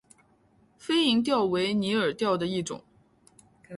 [0.79, 2.81] 飞蝇钓为拟饵钓的一种。